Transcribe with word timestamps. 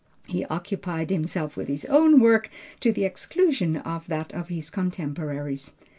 He 0.25 0.45
occupied 0.45 1.11
himself 1.11 1.55
with 1.55 1.67
his 1.67 1.85
own 1.85 2.19
work 2.19 2.49
to 2.79 2.91
the 2.91 3.05
exclusion 3.05 3.77
of 3.77 4.07
that 4.07 4.33
of 4.33 4.47
his 4.47 4.71
contemporaries. 4.71 5.73